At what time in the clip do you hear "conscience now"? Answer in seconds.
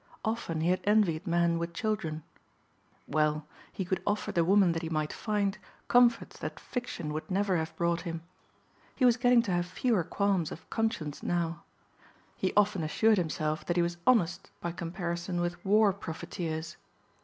10.71-11.61